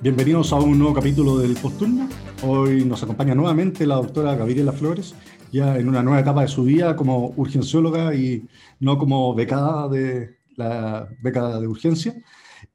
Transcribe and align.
Bienvenidos 0.00 0.52
a 0.52 0.56
un 0.56 0.78
nuevo 0.78 0.94
capítulo 0.94 1.38
del 1.38 1.54
Posturno. 1.54 2.08
Hoy 2.42 2.84
nos 2.84 3.02
acompaña 3.02 3.34
nuevamente 3.34 3.84
la 3.86 3.96
doctora 3.96 4.36
Gabriela 4.36 4.72
Flores, 4.72 5.16
ya 5.50 5.76
en 5.76 5.88
una 5.88 6.04
nueva 6.04 6.20
etapa 6.20 6.42
de 6.42 6.48
su 6.48 6.62
vida 6.62 6.94
como 6.94 7.32
urgencióloga 7.36 8.14
y 8.14 8.46
no 8.78 8.96
como 8.98 9.34
becada 9.34 9.88
de 9.88 10.37
la 10.58 11.08
beca 11.22 11.58
de 11.58 11.66
urgencia. 11.66 12.14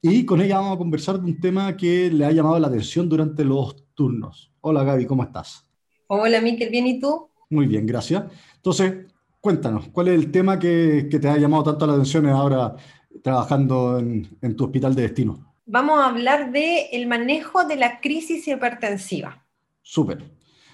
Y 0.02 0.26
con 0.26 0.42
ella 0.42 0.58
vamos 0.58 0.76
a 0.76 0.78
conversar 0.80 1.20
de 1.20 1.26
un 1.26 1.40
tema 1.40 1.78
que 1.78 2.10
le 2.10 2.26
ha 2.26 2.32
llamado 2.32 2.58
la 2.60 2.68
atención 2.68 3.08
durante 3.08 3.46
los 3.46 3.76
turnos. 3.94 4.52
Hola 4.62 4.84
Gaby, 4.84 5.06
¿cómo 5.06 5.24
estás? 5.24 5.70
Hola 6.08 6.42
Miquel, 6.42 6.70
¿bien 6.70 6.88
y 6.88 7.00
tú? 7.00 7.30
Muy 7.50 7.68
bien, 7.68 7.86
gracias. 7.86 8.24
Entonces, 8.56 9.06
cuéntanos, 9.40 9.90
¿cuál 9.90 10.08
es 10.08 10.16
el 10.16 10.32
tema 10.32 10.58
que, 10.58 11.08
te 11.10 11.28
ha 11.28 11.38
llamado 11.38 11.64
tanto 11.64 11.86
la 11.86 11.94
atención 11.94 12.26
ahora 12.26 12.76
trabajando 13.22 14.00
en 14.00 14.56
tu 14.56 14.64
hospital 14.64 14.96
de 14.96 15.04
destino? 15.04 15.54
vamos 15.66 16.00
a 16.00 16.08
hablar 16.08 16.52
del 16.52 16.86
el 16.92 17.08
manejo 17.08 17.66
de 17.66 17.76
la 17.76 18.00
crisis 18.02 18.48
hipertensiva. 18.48 19.46
Súper. 19.82 20.24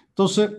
Entonces, 0.09 0.51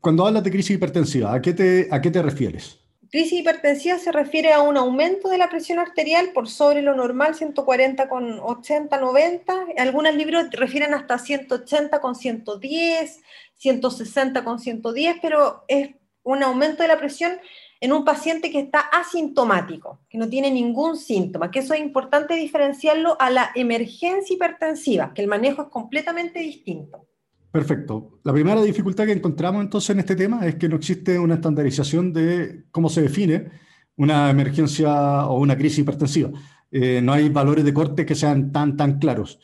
cuando 0.00 0.26
hablas 0.26 0.44
de 0.44 0.50
crisis 0.50 0.76
hipertensiva, 0.76 1.32
¿a 1.32 1.42
qué, 1.42 1.52
te, 1.52 1.88
¿a 1.90 2.00
qué 2.00 2.10
te 2.10 2.22
refieres? 2.22 2.78
Crisis 3.10 3.40
hipertensiva 3.40 3.98
se 3.98 4.12
refiere 4.12 4.52
a 4.52 4.60
un 4.60 4.76
aumento 4.76 5.30
de 5.30 5.38
la 5.38 5.48
presión 5.48 5.78
arterial 5.78 6.32
por 6.34 6.46
sobre 6.46 6.82
lo 6.82 6.94
normal, 6.94 7.34
140 7.34 8.06
con 8.06 8.38
80, 8.38 8.98
90. 8.98 9.54
Algunos 9.78 10.14
libros 10.14 10.50
refieren 10.50 10.92
hasta 10.92 11.18
180 11.18 12.00
con 12.00 12.14
110, 12.14 13.20
160 13.54 14.44
con 14.44 14.58
110, 14.58 15.16
pero 15.22 15.64
es 15.68 15.90
un 16.22 16.42
aumento 16.42 16.82
de 16.82 16.88
la 16.88 16.98
presión 16.98 17.38
en 17.80 17.92
un 17.92 18.04
paciente 18.04 18.50
que 18.50 18.60
está 18.60 18.80
asintomático, 18.80 20.00
que 20.10 20.18
no 20.18 20.28
tiene 20.28 20.50
ningún 20.50 20.98
síntoma, 20.98 21.50
que 21.50 21.60
eso 21.60 21.72
es 21.72 21.80
importante 21.80 22.34
diferenciarlo 22.34 23.16
a 23.18 23.30
la 23.30 23.52
emergencia 23.54 24.34
hipertensiva, 24.34 25.14
que 25.14 25.22
el 25.22 25.28
manejo 25.28 25.62
es 25.62 25.68
completamente 25.68 26.40
distinto. 26.40 27.06
Perfecto. 27.50 28.20
La 28.24 28.32
primera 28.32 28.60
dificultad 28.62 29.06
que 29.06 29.12
encontramos 29.12 29.62
entonces 29.62 29.90
en 29.90 30.00
este 30.00 30.16
tema 30.16 30.46
es 30.46 30.56
que 30.56 30.68
no 30.68 30.76
existe 30.76 31.18
una 31.18 31.34
estandarización 31.34 32.12
de 32.12 32.64
cómo 32.70 32.88
se 32.88 33.02
define 33.02 33.50
una 33.96 34.30
emergencia 34.30 35.26
o 35.26 35.40
una 35.40 35.56
crisis 35.56 35.80
hipertensiva. 35.80 36.30
Eh, 36.70 37.00
no 37.02 37.12
hay 37.12 37.28
valores 37.30 37.64
de 37.64 37.72
corte 37.72 38.04
que 38.04 38.14
sean 38.14 38.52
tan, 38.52 38.76
tan 38.76 38.98
claros. 38.98 39.40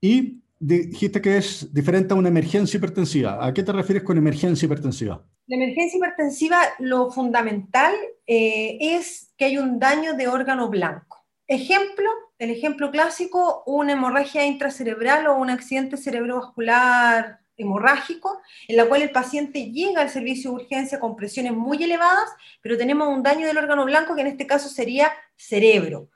Y 0.00 0.42
dijiste 0.58 1.20
que 1.20 1.38
es 1.38 1.72
diferente 1.72 2.12
a 2.12 2.16
una 2.16 2.28
emergencia 2.28 2.76
hipertensiva. 2.76 3.44
¿A 3.44 3.52
qué 3.54 3.62
te 3.62 3.72
refieres 3.72 4.04
con 4.04 4.18
emergencia 4.18 4.66
hipertensiva? 4.66 5.24
La 5.46 5.56
emergencia 5.56 5.98
hipertensiva, 5.98 6.58
lo 6.78 7.10
fundamental 7.10 7.94
eh, 8.26 8.78
es 8.80 9.32
que 9.36 9.46
hay 9.46 9.58
un 9.58 9.78
daño 9.78 10.14
de 10.14 10.28
órgano 10.28 10.68
blanco. 10.68 11.24
Ejemplo, 11.46 12.10
el 12.38 12.50
ejemplo 12.50 12.90
clásico, 12.90 13.62
una 13.66 13.92
hemorragia 13.92 14.44
intracerebral 14.44 15.26
o 15.28 15.36
un 15.36 15.50
accidente 15.50 15.96
cerebrovascular 15.96 17.40
hemorrágico, 17.56 18.40
en 18.68 18.76
la 18.76 18.86
cual 18.86 19.02
el 19.02 19.10
paciente 19.10 19.70
llega 19.70 20.02
al 20.02 20.10
servicio 20.10 20.50
de 20.50 20.56
urgencia 20.64 21.00
con 21.00 21.16
presiones 21.16 21.52
muy 21.52 21.82
elevadas, 21.82 22.30
pero 22.60 22.76
tenemos 22.76 23.08
un 23.08 23.22
daño 23.22 23.46
del 23.46 23.58
órgano 23.58 23.84
blanco 23.84 24.14
que 24.14 24.20
en 24.20 24.26
este 24.28 24.46
caso 24.46 24.68
sería 24.68 25.12
cerebro. 25.36 26.08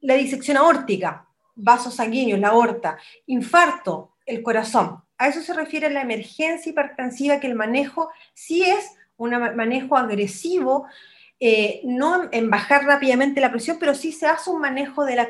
La 0.00 0.14
disección 0.14 0.56
aórtica, 0.56 1.28
vasos 1.54 1.94
sanguíneos, 1.94 2.40
la 2.40 2.48
aorta, 2.48 2.98
infarto, 3.26 4.16
el 4.26 4.42
corazón. 4.42 5.02
A 5.18 5.28
eso 5.28 5.40
se 5.40 5.54
refiere 5.54 5.90
la 5.90 6.02
emergencia 6.02 6.70
hipertensiva, 6.70 7.40
que 7.40 7.46
el 7.46 7.54
manejo 7.54 8.10
sí 8.34 8.62
es 8.62 8.92
un 9.16 9.30
manejo 9.30 9.96
agresivo, 9.96 10.86
eh, 11.38 11.80
no 11.84 12.28
en 12.32 12.50
bajar 12.50 12.84
rápidamente 12.84 13.40
la 13.40 13.50
presión, 13.50 13.78
pero 13.78 13.94
sí 13.94 14.12
se 14.12 14.26
hace 14.26 14.50
un 14.50 14.60
manejo 14.60 15.04
de 15.04 15.16
la 15.16 15.28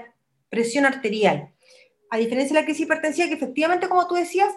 presión 0.48 0.84
arterial. 0.84 1.52
A 2.10 2.18
diferencia 2.18 2.54
de 2.54 2.60
la 2.60 2.64
crisis 2.64 2.84
hipertensiva, 2.84 3.28
que 3.28 3.34
efectivamente, 3.34 3.88
como 3.88 4.06
tú 4.06 4.14
decías, 4.14 4.52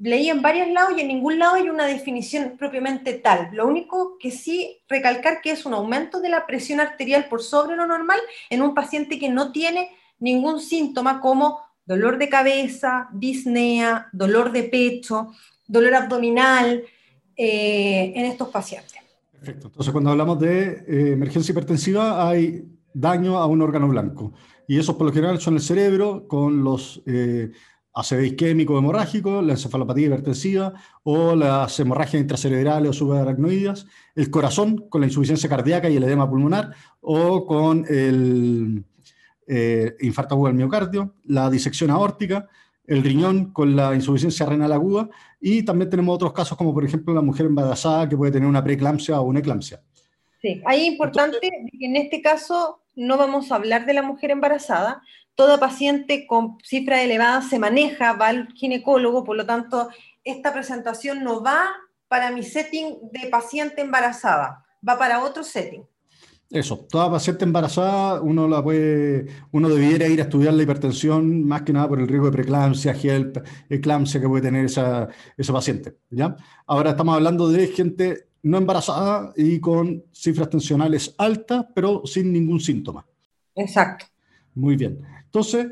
leí 0.00 0.28
en 0.30 0.42
varios 0.42 0.68
lados 0.68 0.92
y 0.96 1.00
en 1.00 1.08
ningún 1.08 1.38
lado 1.38 1.54
hay 1.54 1.68
una 1.68 1.86
definición 1.86 2.54
propiamente 2.58 3.14
tal. 3.14 3.50
Lo 3.52 3.66
único 3.66 4.16
que 4.18 4.30
sí 4.30 4.78
recalcar 4.88 5.40
que 5.40 5.52
es 5.52 5.66
un 5.66 5.74
aumento 5.74 6.20
de 6.20 6.28
la 6.28 6.46
presión 6.46 6.80
arterial 6.80 7.26
por 7.28 7.42
sobre 7.42 7.76
lo 7.76 7.86
normal 7.86 8.18
en 8.50 8.62
un 8.62 8.74
paciente 8.74 9.18
que 9.18 9.28
no 9.28 9.52
tiene 9.52 9.90
ningún 10.18 10.60
síntoma 10.60 11.20
como 11.20 11.60
dolor 11.84 12.18
de 12.18 12.28
cabeza, 12.28 13.08
disnea, 13.12 14.08
dolor 14.12 14.52
de 14.52 14.64
pecho, 14.64 15.32
dolor 15.66 15.94
abdominal 15.94 16.82
eh, 17.36 18.12
en 18.14 18.24
estos 18.26 18.48
pacientes. 18.48 18.94
Perfecto. 19.32 19.68
Entonces, 19.68 19.92
cuando 19.92 20.10
hablamos 20.10 20.38
de 20.40 20.84
eh, 20.88 21.12
emergencia 21.12 21.52
hipertensiva, 21.52 22.28
hay 22.28 22.64
daño 22.92 23.38
a 23.38 23.46
un 23.46 23.62
órgano 23.62 23.88
blanco. 23.88 24.32
Y 24.66 24.78
esos 24.78 24.96
por 24.96 25.06
lo 25.06 25.12
general 25.12 25.40
son 25.40 25.54
el 25.54 25.60
cerebro 25.60 26.26
con 26.26 26.64
los 26.64 27.02
eh, 27.06 27.52
ACV 27.96 28.26
isquémico 28.26 28.78
hemorrágico, 28.78 29.40
la 29.40 29.54
encefalopatía 29.54 30.06
hipertensiva 30.06 30.74
o 31.02 31.34
las 31.34 31.80
hemorragias 31.80 32.20
intracerebrales 32.20 32.90
o 32.90 32.92
subaracnoideas, 32.92 33.86
el 34.14 34.30
corazón 34.30 34.86
con 34.90 35.00
la 35.00 35.06
insuficiencia 35.06 35.48
cardíaca 35.48 35.88
y 35.88 35.96
el 35.96 36.04
edema 36.04 36.28
pulmonar 36.28 36.74
o 37.00 37.46
con 37.46 37.86
el 37.88 38.84
eh, 39.46 39.96
infarto 40.00 40.34
agudo 40.34 40.48
del 40.48 40.56
miocardio, 40.56 41.14
la 41.24 41.48
disección 41.48 41.90
aórtica, 41.90 42.46
el 42.86 43.02
riñón 43.02 43.52
con 43.52 43.74
la 43.74 43.94
insuficiencia 43.94 44.44
renal 44.44 44.72
aguda 44.72 45.08
y 45.40 45.62
también 45.64 45.88
tenemos 45.88 46.16
otros 46.16 46.34
casos 46.34 46.58
como 46.58 46.74
por 46.74 46.84
ejemplo 46.84 47.14
la 47.14 47.22
mujer 47.22 47.46
embarazada 47.46 48.08
que 48.08 48.16
puede 48.16 48.32
tener 48.32 48.46
una 48.46 48.62
preeclampsia 48.62 49.18
o 49.20 49.24
una 49.24 49.40
eclampsia. 49.40 49.82
Sí, 50.42 50.62
ahí 50.66 50.82
es 50.82 50.92
importante 50.92 51.38
que 51.40 51.86
en 51.86 51.96
este 51.96 52.20
caso 52.20 52.82
no 52.94 53.16
vamos 53.16 53.50
a 53.50 53.56
hablar 53.56 53.86
de 53.86 53.94
la 53.94 54.02
mujer 54.02 54.30
embarazada. 54.30 55.02
Toda 55.36 55.60
paciente 55.60 56.26
con 56.26 56.58
cifra 56.64 57.02
elevada 57.02 57.42
se 57.42 57.60
maneja, 57.60 58.14
va 58.14 58.28
al 58.28 58.48
ginecólogo, 58.54 59.22
por 59.22 59.36
lo 59.36 59.46
tanto, 59.46 59.90
esta 60.24 60.52
presentación 60.52 61.22
no 61.22 61.42
va 61.42 61.68
para 62.08 62.30
mi 62.32 62.42
setting 62.42 62.96
de 63.12 63.28
paciente 63.28 63.82
embarazada, 63.82 64.64
va 64.86 64.98
para 64.98 65.22
otro 65.22 65.44
setting. 65.44 65.84
Eso, 66.48 66.78
toda 66.88 67.10
paciente 67.10 67.44
embarazada, 67.44 68.20
uno 68.20 68.46
la 68.46 68.62
puede, 68.62 69.26
uno 69.50 69.68
debiera 69.68 70.06
ir 70.06 70.20
a 70.20 70.24
estudiar 70.24 70.54
la 70.54 70.62
hipertensión 70.62 71.44
más 71.44 71.62
que 71.62 71.72
nada 71.72 71.88
por 71.88 71.98
el 71.98 72.06
riesgo 72.06 72.26
de 72.26 72.32
preeclampsia, 72.32 72.92
HELP, 72.92 73.38
eclampsia 73.68 74.20
que 74.20 74.28
puede 74.28 74.42
tener 74.42 74.66
esa, 74.66 75.08
paciente. 75.52 75.96
¿ya? 76.08 76.36
Ahora 76.66 76.90
estamos 76.90 77.16
hablando 77.16 77.48
de 77.48 77.66
gente 77.66 78.28
no 78.44 78.58
embarazada 78.58 79.32
y 79.36 79.58
con 79.58 80.04
cifras 80.12 80.48
tensionales 80.48 81.16
altas, 81.18 81.66
pero 81.74 82.02
sin 82.06 82.32
ningún 82.32 82.60
síntoma. 82.60 83.04
Exacto. 83.56 84.06
Muy 84.54 84.76
bien. 84.76 85.02
Entonces, 85.36 85.66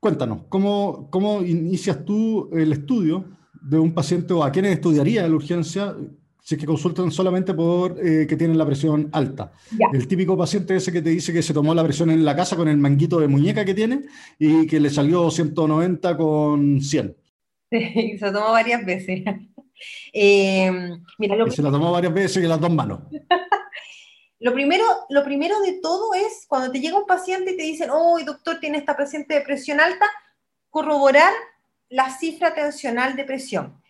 cuéntanos, 0.00 0.46
¿cómo, 0.48 1.08
cómo 1.12 1.42
inicias 1.44 2.04
tú 2.04 2.50
el 2.52 2.72
estudio 2.72 3.24
de 3.52 3.78
un 3.78 3.94
paciente 3.94 4.32
o 4.32 4.42
a 4.42 4.50
quiénes 4.50 4.72
estudiaría 4.72 5.28
la 5.28 5.36
urgencia 5.36 5.94
si 6.40 6.56
es 6.56 6.60
que 6.60 6.66
consultan 6.66 7.12
solamente 7.12 7.54
por 7.54 8.04
eh, 8.04 8.26
que 8.26 8.34
tienen 8.34 8.58
la 8.58 8.66
presión 8.66 9.10
alta. 9.12 9.52
El 9.92 10.08
típico 10.08 10.36
paciente 10.36 10.74
ese 10.74 10.90
que 10.90 11.02
te 11.02 11.10
dice 11.10 11.32
que 11.32 11.40
se 11.40 11.54
tomó 11.54 11.72
la 11.72 11.84
presión 11.84 12.10
en 12.10 12.24
la 12.24 12.34
casa 12.34 12.56
con 12.56 12.66
el 12.66 12.78
manguito 12.78 13.20
de 13.20 13.28
muñeca 13.28 13.64
que 13.64 13.74
tiene 13.74 14.06
y 14.40 14.66
que 14.66 14.80
le 14.80 14.90
salió 14.90 15.30
190 15.30 16.16
con 16.16 16.80
100. 16.80 17.16
Sí, 17.70 18.18
se 18.18 18.32
tomó 18.32 18.50
varias 18.50 18.84
veces. 18.84 19.22
Eh, 20.12 20.72
mira, 21.18 21.48
Se 21.52 21.62
la 21.62 21.70
tomó 21.70 21.92
varias 21.92 22.12
veces 22.12 22.42
y 22.42 22.48
las 22.48 22.60
dos 22.60 22.72
manos. 22.72 22.98
Lo 24.40 24.52
primero, 24.52 24.84
lo 25.08 25.24
primero 25.24 25.60
de 25.60 25.74
todo 25.80 26.14
es 26.14 26.44
cuando 26.46 26.70
te 26.70 26.80
llega 26.80 26.98
un 26.98 27.06
paciente 27.06 27.52
y 27.52 27.56
te 27.56 27.62
dicen, 27.64 27.90
oh, 27.90 28.18
doctor, 28.24 28.60
tiene 28.60 28.78
esta 28.78 28.96
paciente 28.96 29.34
de 29.34 29.40
presión 29.40 29.80
alta, 29.80 30.06
corroborar 30.70 31.32
la 31.88 32.10
cifra 32.10 32.54
tensional 32.54 33.16
de 33.16 33.24
presión 33.24 33.82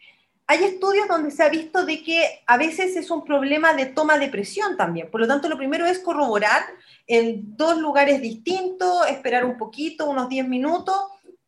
hay 0.50 0.64
estudios 0.64 1.06
donde 1.06 1.30
se 1.30 1.42
ha 1.42 1.50
visto 1.50 1.84
de 1.84 2.02
que 2.02 2.40
a 2.46 2.56
veces 2.56 2.96
es 2.96 3.10
un 3.10 3.22
problema 3.22 3.74
de 3.74 3.84
toma 3.84 4.16
de 4.16 4.28
presión 4.28 4.78
también. 4.78 5.10
Por 5.10 5.20
lo 5.20 5.28
tanto, 5.28 5.46
lo 5.46 5.58
primero 5.58 5.84
es 5.84 5.98
corroborar 5.98 6.62
en 7.06 7.54
dos 7.54 7.76
lugares 7.76 8.22
distintos, 8.22 9.06
esperar 9.10 9.44
un 9.44 9.58
poquito, 9.58 10.08
unos 10.08 10.30
10 10.30 10.48
minutos, 10.48 10.96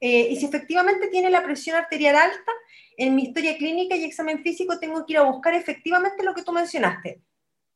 eh, 0.00 0.28
y 0.30 0.36
si 0.36 0.44
efectivamente 0.44 1.08
tiene 1.08 1.30
la 1.30 1.42
presión 1.42 1.76
arterial 1.76 2.14
alta, 2.14 2.52
en 2.98 3.14
mi 3.14 3.22
historia 3.22 3.56
clínica 3.56 3.96
y 3.96 4.04
examen 4.04 4.42
físico 4.42 4.78
tengo 4.78 5.06
que 5.06 5.14
ir 5.14 5.18
a 5.18 5.22
buscar 5.22 5.54
efectivamente 5.54 6.22
lo 6.22 6.34
que 6.34 6.42
tú 6.42 6.52
mencionaste. 6.52 7.22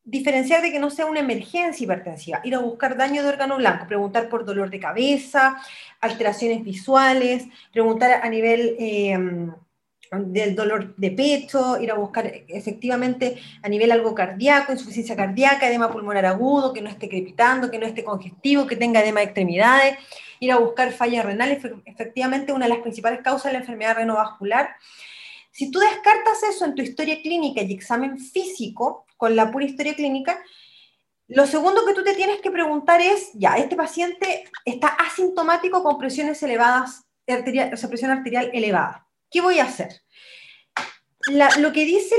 Diferenciar 0.05 0.61
de 0.61 0.71
que 0.71 0.79
no 0.79 0.91
sea 0.91 1.07
una 1.07 1.21
emergencia 1.21 1.85
hipertensiva, 1.85 2.41
ir 2.45 2.55
a 2.55 2.59
buscar 2.59 2.97
daño 2.97 3.23
de 3.23 3.29
órgano 3.29 3.57
blanco, 3.57 3.87
preguntar 3.87 4.29
por 4.29 4.45
dolor 4.45 4.69
de 4.69 4.79
cabeza, 4.79 5.57
alteraciones 6.01 6.63
visuales, 6.63 7.47
preguntar 7.73 8.21
a 8.23 8.29
nivel... 8.29 8.77
Eh, 8.79 9.19
del 10.23 10.55
dolor 10.55 10.95
de 10.97 11.11
pecho, 11.11 11.81
ir 11.81 11.91
a 11.91 11.95
buscar 11.95 12.31
efectivamente 12.49 13.37
a 13.63 13.69
nivel 13.69 13.93
algo 13.93 14.15
cardíaco, 14.15 14.73
insuficiencia 14.73 15.17
cardíaca, 15.17 15.69
edema 15.69 15.91
pulmonar 15.91 16.27
agudo, 16.27 16.73
que 16.73 16.83
no 16.83 16.89
esté 16.89 17.09
crepitando, 17.09 17.71
que 17.71 17.79
no 17.79 17.87
esté 17.87 18.05
congestivo, 18.05 18.67
que 18.67 18.77
tenga 18.77 19.01
edema 19.01 19.21
de 19.21 19.27
extremidades, 19.27 19.99
ir 20.41 20.53
a 20.53 20.59
buscar 20.59 20.93
falla 20.93 21.23
renal, 21.23 21.59
efectivamente 21.85 22.53
una 22.53 22.67
de 22.67 22.75
las 22.75 22.83
principales 22.83 23.21
causas 23.23 23.47
de 23.47 23.53
la 23.55 23.59
enfermedad 23.61 23.97
renovascular. 23.97 24.77
Si 25.55 25.71
tú 25.71 25.79
descartas 25.79 26.43
eso 26.43 26.65
en 26.65 26.75
tu 26.75 26.83
historia 26.83 27.23
clínica 27.23 27.63
y 27.63 27.73
examen 27.73 28.19
físico, 28.19 29.07
con 29.17 29.37
la 29.37 29.53
pura 29.53 29.65
historia 29.65 29.95
clínica, 29.95 30.43
lo 31.29 31.47
segundo 31.47 31.87
que 31.87 31.95
tú 31.95 32.03
te 32.03 32.17
tienes 32.17 32.41
que 32.41 32.51
preguntar 32.51 33.01
es, 33.01 33.31
ya, 33.35 33.55
este 33.55 33.77
paciente 33.77 34.51
está 34.65 34.89
asintomático 34.89 35.85
con 35.85 35.97
presiones 35.97 36.43
elevadas, 36.43 37.05
presión 37.25 38.11
arterial 38.11 38.51
elevada. 38.53 39.07
¿Qué 39.31 39.41
voy 39.41 39.61
a 39.61 39.65
hacer? 39.65 40.03
lo 41.59 41.73
que 41.73 41.85
dice 41.87 42.17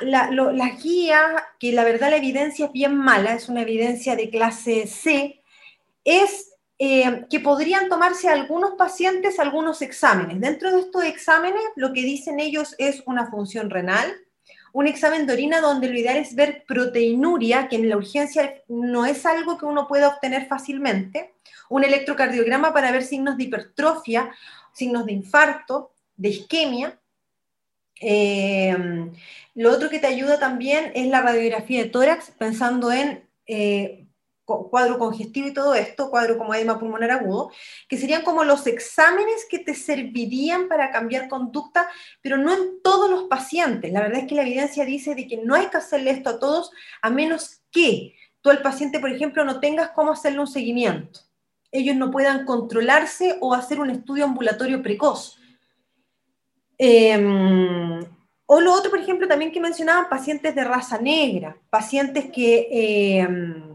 la, 0.00 0.30
la, 0.30 0.68
guía, 0.70 1.44
que 1.60 1.72
la 1.72 1.84
verdad 1.84 2.10
la 2.10 2.16
evidencia 2.16 2.66
es 2.66 2.72
bien 2.72 2.96
mala, 2.96 3.34
es 3.34 3.48
una 3.50 3.62
evidencia 3.62 4.16
de 4.16 4.30
clase 4.30 4.86
C, 4.86 5.42
es 6.04 6.51
eh, 6.84 7.26
que 7.30 7.38
podrían 7.38 7.88
tomarse 7.88 8.28
algunos 8.28 8.72
pacientes 8.72 9.38
algunos 9.38 9.82
exámenes. 9.82 10.40
Dentro 10.40 10.72
de 10.72 10.80
estos 10.80 11.04
exámenes, 11.04 11.62
lo 11.76 11.92
que 11.92 12.02
dicen 12.02 12.40
ellos 12.40 12.74
es 12.76 13.04
una 13.06 13.30
función 13.30 13.70
renal, 13.70 14.12
un 14.72 14.88
examen 14.88 15.24
de 15.24 15.32
orina 15.32 15.60
donde 15.60 15.88
lo 15.88 15.96
ideal 15.96 16.16
es 16.16 16.34
ver 16.34 16.64
proteinuria, 16.66 17.68
que 17.68 17.76
en 17.76 17.88
la 17.88 17.96
urgencia 17.96 18.64
no 18.66 19.06
es 19.06 19.24
algo 19.26 19.58
que 19.58 19.64
uno 19.64 19.86
pueda 19.86 20.08
obtener 20.08 20.48
fácilmente, 20.48 21.34
un 21.68 21.84
electrocardiograma 21.84 22.72
para 22.72 22.90
ver 22.90 23.04
signos 23.04 23.36
de 23.36 23.44
hipertrofia, 23.44 24.32
signos 24.72 25.06
de 25.06 25.12
infarto, 25.12 25.92
de 26.16 26.30
isquemia. 26.30 26.98
Eh, 28.00 29.08
lo 29.54 29.70
otro 29.70 29.88
que 29.88 30.00
te 30.00 30.08
ayuda 30.08 30.40
también 30.40 30.90
es 30.96 31.06
la 31.06 31.22
radiografía 31.22 31.84
de 31.84 31.90
tórax, 31.90 32.32
pensando 32.32 32.90
en 32.90 33.22
eh, 33.46 34.01
cuadro 34.44 34.98
congestivo 34.98 35.48
y 35.48 35.54
todo 35.54 35.74
esto, 35.74 36.10
cuadro 36.10 36.36
como 36.36 36.54
edema 36.54 36.78
pulmonar 36.78 37.10
agudo, 37.10 37.50
que 37.88 37.96
serían 37.96 38.22
como 38.22 38.44
los 38.44 38.66
exámenes 38.66 39.46
que 39.48 39.58
te 39.58 39.74
servirían 39.74 40.68
para 40.68 40.90
cambiar 40.90 41.28
conducta, 41.28 41.88
pero 42.20 42.36
no 42.36 42.52
en 42.52 42.82
todos 42.82 43.10
los 43.10 43.24
pacientes. 43.24 43.92
La 43.92 44.00
verdad 44.00 44.20
es 44.20 44.26
que 44.26 44.34
la 44.34 44.42
evidencia 44.42 44.84
dice 44.84 45.14
de 45.14 45.26
que 45.26 45.38
no 45.38 45.54
hay 45.54 45.66
que 45.66 45.76
hacerle 45.76 46.10
esto 46.10 46.30
a 46.30 46.38
todos, 46.38 46.70
a 47.00 47.10
menos 47.10 47.62
que 47.70 48.14
tú 48.40 48.50
al 48.50 48.62
paciente, 48.62 48.98
por 48.98 49.10
ejemplo, 49.10 49.44
no 49.44 49.60
tengas 49.60 49.90
cómo 49.90 50.12
hacerle 50.12 50.40
un 50.40 50.46
seguimiento. 50.46 51.20
Ellos 51.70 51.96
no 51.96 52.10
puedan 52.10 52.44
controlarse 52.44 53.38
o 53.40 53.54
hacer 53.54 53.80
un 53.80 53.90
estudio 53.90 54.24
ambulatorio 54.24 54.82
precoz. 54.82 55.38
Em, 56.76 58.00
o 58.46 58.60
lo 58.60 58.74
otro, 58.74 58.90
por 58.90 59.00
ejemplo, 59.00 59.28
también 59.28 59.52
que 59.52 59.60
mencionaban, 59.60 60.08
pacientes 60.10 60.54
de 60.54 60.64
raza 60.64 60.98
negra, 60.98 61.56
pacientes 61.70 62.30
que... 62.30 62.68
Em, 63.20 63.71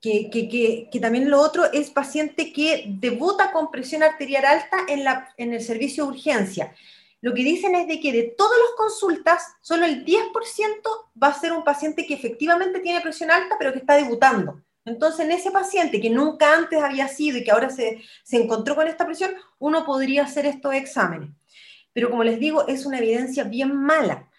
que, 0.00 0.88
también 1.00 1.30
lo 1.30 1.40
otro 1.40 1.70
es 1.72 1.90
paciente 1.90 2.52
que 2.52 2.84
debuta 2.86 3.52
con 3.52 3.70
presión 3.70 4.02
arterial 4.02 4.44
alta 4.44 4.78
en, 4.88 5.04
la, 5.04 5.32
en 5.36 5.52
el 5.52 5.62
servicio 5.62 6.04
de 6.04 6.10
urgencia. 6.10 6.74
Lo 7.20 7.34
que 7.34 7.44
dicen 7.44 7.74
es 7.74 7.86
de 7.86 8.00
que 8.00 8.12
de 8.12 8.34
todas 8.36 8.58
las 8.58 8.76
consultas, 8.76 9.42
solo 9.60 9.84
el 9.84 10.06
10% 10.06 10.30
va 11.22 11.28
a 11.28 11.38
ser 11.38 11.52
un 11.52 11.64
paciente 11.64 12.06
que 12.06 12.14
efectivamente 12.14 12.80
tiene 12.80 13.02
presión 13.02 13.30
alta, 13.30 13.56
pero 13.58 13.72
que 13.72 13.80
está 13.80 13.94
debutando. 13.94 14.62
Entonces, 14.86 15.26
en 15.26 15.32
ese 15.32 15.50
paciente 15.50 16.00
que 16.00 16.08
nunca 16.08 16.56
antes 16.56 16.82
había 16.82 17.06
sido 17.08 17.36
y 17.36 17.44
que 17.44 17.50
ahora 17.50 17.68
se, 17.68 18.02
se 18.24 18.38
encontró 18.38 18.74
con 18.74 18.88
esta 18.88 19.04
presión, 19.04 19.34
uno 19.58 19.84
podría 19.84 20.22
hacer 20.22 20.46
estos 20.46 20.72
exámenes. 20.72 21.28
Pero 21.92 22.08
como 22.08 22.24
les 22.24 22.40
digo, 22.40 22.66
es 22.66 22.86
una 22.86 22.98
evidencia 22.98 23.44
bien 23.44 23.74
mala. 23.76 24.30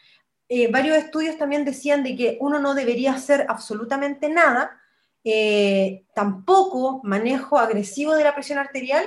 Eh, 0.50 0.69
varios 0.72 0.98
estudios 0.98 1.38
también 1.38 1.64
decían 1.64 2.02
de 2.02 2.16
que 2.16 2.38
uno 2.42 2.60
no 2.60 2.74
debería 2.74 3.14
hacer 3.14 3.46
absolutamente 3.48 4.28
nada 4.28 4.81
eh, 5.23 6.06
tampoco 6.15 7.01
manejo 7.03 7.57
agresivo 7.59 8.13
de 8.15 8.23
la 8.23 8.33
presión 8.33 8.59
arterial, 8.59 9.03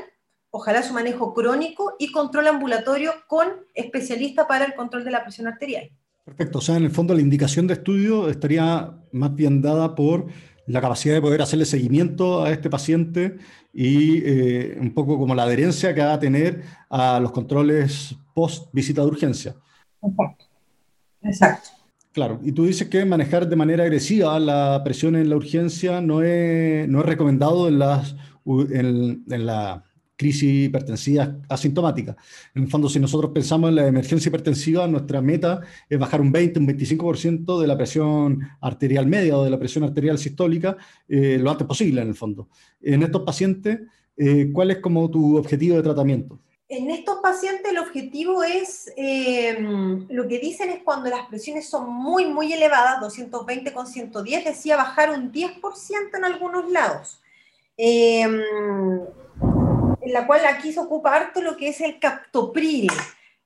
ojalá 0.50 0.82
su 0.82 0.94
manejo 0.94 1.34
crónico 1.34 1.94
y 1.98 2.12
control 2.12 2.48
ambulatorio 2.48 3.12
con 3.26 3.48
especialista 3.74 4.46
para 4.46 4.64
el 4.64 4.74
control 4.74 5.04
de 5.04 5.10
la 5.10 5.22
presión 5.22 5.48
arterial. 5.48 5.90
Perfecto, 6.24 6.58
o 6.58 6.62
sea, 6.62 6.76
en 6.76 6.84
el 6.84 6.90
fondo 6.90 7.14
la 7.14 7.20
indicación 7.20 7.66
de 7.66 7.74
estudio 7.74 8.28
estaría 8.30 8.94
más 9.12 9.34
bien 9.34 9.60
dada 9.60 9.94
por 9.94 10.26
la 10.66 10.80
capacidad 10.80 11.14
de 11.14 11.20
poder 11.20 11.42
hacerle 11.42 11.66
seguimiento 11.66 12.42
a 12.42 12.50
este 12.50 12.70
paciente 12.70 13.36
y 13.72 14.22
eh, 14.24 14.78
un 14.80 14.94
poco 14.94 15.18
como 15.18 15.34
la 15.34 15.42
adherencia 15.42 15.94
que 15.94 16.00
va 16.00 16.14
a 16.14 16.18
tener 16.18 16.62
a 16.88 17.20
los 17.20 17.32
controles 17.32 18.16
post 18.34 18.68
visita 18.72 19.02
de 19.02 19.08
urgencia. 19.08 19.54
Exacto. 20.02 20.44
Exacto. 21.22 21.83
Claro, 22.14 22.38
y 22.44 22.52
tú 22.52 22.64
dices 22.64 22.88
que 22.88 23.04
manejar 23.04 23.48
de 23.48 23.56
manera 23.56 23.82
agresiva 23.82 24.38
la 24.38 24.80
presión 24.84 25.16
en 25.16 25.28
la 25.28 25.34
urgencia 25.34 26.00
no 26.00 26.22
es, 26.22 26.88
no 26.88 27.00
es 27.00 27.06
recomendado 27.06 27.66
en, 27.66 27.80
las, 27.80 28.14
en, 28.46 29.24
la 29.26 29.82
crisis 30.14 30.66
hipertensiva 30.66 31.36
asintomática. 31.48 32.16
En 32.54 32.62
el 32.62 32.68
fondo, 32.70 32.88
si 32.88 33.00
nosotros 33.00 33.32
pensamos 33.32 33.70
en 33.70 33.74
la 33.74 33.88
emergencia 33.88 34.28
hipertensiva, 34.28 34.86
nuestra 34.86 35.20
meta 35.20 35.62
es 35.88 35.98
bajar 35.98 36.20
un 36.20 36.30
20, 36.30 36.60
un 36.60 36.68
25% 36.68 37.60
de 37.60 37.66
la 37.66 37.76
presión 37.76 38.38
arterial 38.60 39.08
media 39.08 39.36
o 39.36 39.42
de 39.42 39.50
la 39.50 39.58
presión 39.58 39.82
arterial 39.82 40.16
sistólica 40.16 40.76
eh, 41.08 41.36
lo 41.40 41.50
antes 41.50 41.66
posible, 41.66 42.00
en 42.00 42.08
el 42.08 42.14
fondo. 42.14 42.48
En 42.80 43.02
estos 43.02 43.22
pacientes, 43.22 43.80
eh, 44.16 44.50
¿cuál 44.52 44.70
es 44.70 44.78
como 44.78 45.10
tu 45.10 45.36
objetivo 45.36 45.74
de 45.74 45.82
tratamiento? 45.82 46.38
En 46.76 46.90
estos 46.90 47.20
pacientes 47.20 47.70
el 47.70 47.78
objetivo 47.78 48.42
es, 48.42 48.92
eh, 48.96 49.56
lo 50.08 50.26
que 50.26 50.40
dicen 50.40 50.70
es 50.70 50.82
cuando 50.82 51.08
las 51.08 51.28
presiones 51.28 51.68
son 51.68 51.88
muy, 51.88 52.26
muy 52.26 52.52
elevadas, 52.52 53.00
220 53.00 53.72
con 53.72 53.86
110, 53.86 54.44
decía 54.44 54.76
bajar 54.76 55.10
un 55.10 55.30
10% 55.30 56.16
en 56.16 56.24
algunos 56.24 56.68
lados. 56.72 57.20
Eh, 57.76 58.22
en 58.22 60.12
la 60.12 60.26
cual 60.26 60.44
aquí 60.46 60.72
se 60.72 60.80
ocupa 60.80 61.14
harto 61.14 61.40
lo 61.42 61.56
que 61.56 61.68
es 61.68 61.80
el 61.80 62.00
captopril, 62.00 62.90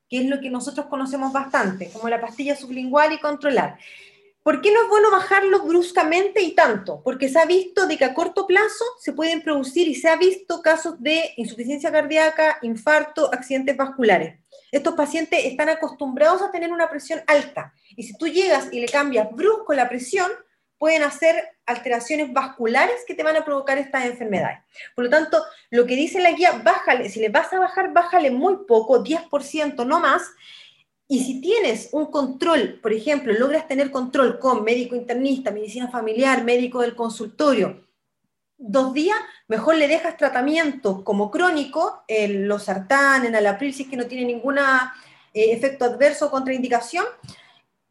que 0.08 0.20
es 0.20 0.24
lo 0.24 0.40
que 0.40 0.48
nosotros 0.48 0.86
conocemos 0.86 1.30
bastante, 1.30 1.90
como 1.90 2.08
la 2.08 2.22
pastilla 2.22 2.56
sublingual 2.56 3.12
y 3.12 3.18
controlar. 3.18 3.78
¿Por 4.42 4.62
qué 4.62 4.72
no 4.72 4.82
es 4.82 4.88
bueno 4.88 5.10
bajarlo 5.10 5.60
bruscamente 5.62 6.40
y 6.40 6.54
tanto? 6.54 7.02
Porque 7.02 7.28
se 7.28 7.38
ha 7.38 7.44
visto 7.44 7.86
de 7.86 7.98
que 7.98 8.04
a 8.04 8.14
corto 8.14 8.46
plazo 8.46 8.84
se 8.98 9.12
pueden 9.12 9.42
producir 9.42 9.88
y 9.88 9.94
se 9.94 10.08
ha 10.08 10.16
visto 10.16 10.62
casos 10.62 11.02
de 11.02 11.34
insuficiencia 11.36 11.92
cardíaca, 11.92 12.58
infarto, 12.62 13.32
accidentes 13.32 13.76
vasculares. 13.76 14.38
Estos 14.72 14.94
pacientes 14.94 15.44
están 15.44 15.68
acostumbrados 15.68 16.40
a 16.42 16.50
tener 16.50 16.72
una 16.72 16.88
presión 16.88 17.20
alta 17.26 17.74
y 17.96 18.04
si 18.04 18.16
tú 18.16 18.26
llegas 18.26 18.68
y 18.72 18.80
le 18.80 18.86
cambias 18.86 19.28
brusco 19.32 19.74
la 19.74 19.88
presión, 19.88 20.30
pueden 20.78 21.02
hacer 21.02 21.56
alteraciones 21.66 22.32
vasculares 22.32 23.04
que 23.06 23.14
te 23.14 23.24
van 23.24 23.36
a 23.36 23.44
provocar 23.44 23.78
estas 23.78 24.04
enfermedades. 24.04 24.60
Por 24.94 25.04
lo 25.04 25.10
tanto, 25.10 25.44
lo 25.70 25.84
que 25.86 25.96
dice 25.96 26.20
la 26.20 26.30
guía, 26.30 26.62
bájale, 26.64 27.08
si 27.10 27.20
le 27.20 27.28
vas 27.28 27.52
a 27.52 27.58
bajar, 27.58 27.92
bájale 27.92 28.30
muy 28.30 28.58
poco, 28.66 29.02
10%, 29.02 29.84
no 29.84 30.00
más, 30.00 30.22
y 31.10 31.24
si 31.24 31.40
tienes 31.40 31.88
un 31.92 32.06
control, 32.06 32.78
por 32.82 32.92
ejemplo, 32.92 33.32
logras 33.32 33.66
tener 33.66 33.90
control 33.90 34.38
con 34.38 34.62
médico 34.62 34.94
internista, 34.94 35.50
medicina 35.50 35.88
familiar, 35.88 36.44
médico 36.44 36.82
del 36.82 36.94
consultorio, 36.94 37.88
dos 38.58 38.92
días, 38.92 39.16
mejor 39.46 39.76
le 39.76 39.88
dejas 39.88 40.18
tratamiento 40.18 41.02
como 41.04 41.30
crónico, 41.30 42.04
el 42.08 42.46
losartán, 42.46 43.24
en 43.24 43.34
alapril, 43.34 43.72
si 43.72 43.84
es 43.84 43.88
que 43.88 43.96
no 43.96 44.06
tiene 44.06 44.26
ningún 44.26 44.58
eh, 44.58 44.60
efecto 45.32 45.86
adverso 45.86 46.26
o 46.26 46.30
contraindicación, 46.30 47.06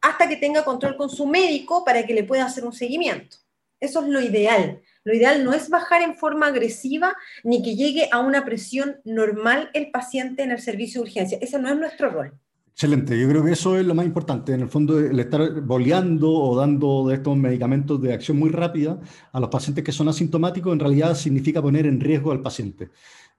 hasta 0.00 0.28
que 0.28 0.36
tenga 0.36 0.64
control 0.64 0.96
con 0.96 1.10
su 1.10 1.26
médico 1.26 1.84
para 1.84 2.06
que 2.06 2.14
le 2.14 2.22
pueda 2.22 2.44
hacer 2.44 2.64
un 2.64 2.72
seguimiento. 2.72 3.38
Eso 3.80 4.00
es 4.00 4.08
lo 4.08 4.20
ideal. 4.20 4.80
Lo 5.02 5.12
ideal 5.12 5.42
no 5.42 5.52
es 5.54 5.70
bajar 5.70 6.02
en 6.02 6.16
forma 6.16 6.46
agresiva 6.46 7.16
ni 7.42 7.62
que 7.62 7.74
llegue 7.74 8.08
a 8.12 8.20
una 8.20 8.44
presión 8.44 9.00
normal 9.04 9.70
el 9.74 9.90
paciente 9.90 10.44
en 10.44 10.52
el 10.52 10.60
servicio 10.60 11.00
de 11.00 11.08
urgencia. 11.08 11.38
Ese 11.40 11.58
no 11.58 11.68
es 11.68 11.76
nuestro 11.76 12.10
rol. 12.10 12.38
Excelente, 12.80 13.18
yo 13.18 13.28
creo 13.28 13.44
que 13.44 13.50
eso 13.50 13.76
es 13.76 13.84
lo 13.84 13.92
más 13.92 14.06
importante. 14.06 14.52
En 14.52 14.60
el 14.60 14.68
fondo, 14.68 15.00
el 15.00 15.18
estar 15.18 15.62
boleando 15.62 16.32
o 16.32 16.54
dando 16.56 17.08
de 17.08 17.16
estos 17.16 17.36
medicamentos 17.36 18.00
de 18.00 18.12
acción 18.12 18.38
muy 18.38 18.50
rápida 18.50 19.00
a 19.32 19.40
los 19.40 19.48
pacientes 19.48 19.82
que 19.82 19.90
son 19.90 20.06
asintomáticos, 20.06 20.72
en 20.72 20.78
realidad 20.78 21.16
significa 21.16 21.60
poner 21.60 21.86
en 21.86 21.98
riesgo 21.98 22.30
al 22.30 22.40
paciente. 22.40 22.90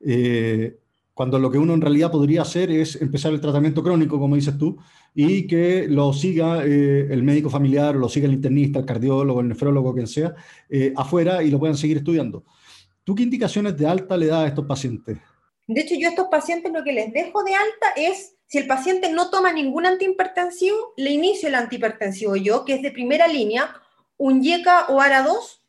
Eh, 0.01 0.79
cuando 1.13 1.39
lo 1.39 1.50
que 1.50 1.58
uno 1.58 1.74
en 1.74 1.79
realidad 1.79 2.12
podría 2.12 2.41
hacer 2.41 2.69
es 2.69 3.01
empezar 3.01 3.31
el 3.31 3.39
tratamiento 3.39 3.81
crónico, 3.81 4.19
como 4.19 4.36
dices 4.36 4.58
tú, 4.58 4.77
y 5.15 5.48
que 5.48 5.88
lo 5.88 6.12
siga 6.12 6.65
eh, 6.65 7.08
el 7.10 7.24
médico 7.24 7.50
familiar, 7.50 7.96
lo 7.96 8.10
siga 8.10 8.27
el 8.27 8.34
internista, 8.34 8.79
el 8.79 8.86
cardiólogo, 8.86 9.39
el 9.39 9.48
nefrólogo, 9.48 9.93
quien 9.93 10.08
sea, 10.08 10.36
eh, 10.69 10.91
afuera 10.98 11.41
y 11.43 11.50
lo 11.50 11.60
puedan 11.60 11.77
seguir 11.77 11.96
estudiando. 11.96 12.43
¿Tú 13.05 13.15
qué 13.15 13.24
indicaciones 13.24 13.77
de 13.77 13.88
alta 13.88 14.17
le 14.17 14.25
das 14.25 14.39
a 14.39 14.48
estos 14.48 14.65
pacientes? 14.65 15.17
De 15.65 15.79
hecho, 15.79 15.96
yo 15.98 16.08
a 16.08 16.10
estos 16.10 16.27
pacientes 16.29 16.74
lo 16.74 16.84
que 16.84 16.91
les 16.91 17.13
dejo 17.13 17.41
de 17.41 17.53
alta 17.53 17.88
es 17.96 18.36
si 18.50 18.58
el 18.58 18.65
paciente 18.65 19.12
no 19.12 19.29
toma 19.29 19.53
ningún 19.53 19.86
antihipertensivo, 19.86 20.94
le 20.98 21.12
inicio 21.12 21.48
el 21.48 21.56
antihipertensivo 21.56 22.36
yo, 22.36 22.65
que 22.65 22.74
es 22.74 22.82
de 22.82 22.89
primera 22.89 23.27
línea, 23.27 23.75
un 24.18 24.41
YECA 24.41 24.88
o 24.88 25.00
ARA2. 25.00 25.62